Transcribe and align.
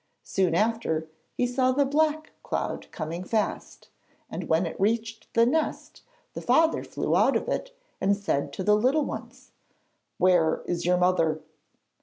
Soon 0.23 0.55
after, 0.55 1.07
he 1.35 1.45
saw 1.45 1.71
the 1.71 1.85
black 1.85 2.31
cloud 2.41 2.87
coming 2.91 3.23
fast, 3.23 3.89
and 4.31 4.49
when 4.49 4.65
it 4.65 4.81
reached 4.81 5.31
the 5.35 5.45
nest 5.45 6.01
the 6.33 6.41
father 6.41 6.83
flew 6.83 7.15
out 7.15 7.35
of 7.35 7.47
it 7.47 7.71
and 8.01 8.17
said 8.17 8.51
to 8.53 8.63
the 8.63 8.75
little 8.75 9.05
ones: 9.05 9.51
'Where 10.17 10.63
is 10.65 10.87
your 10.87 10.97
mother?' 10.97 11.39